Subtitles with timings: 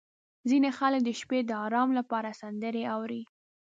[0.49, 3.21] •ځینې خلک د شپې د ارام لپاره سندرې اوري.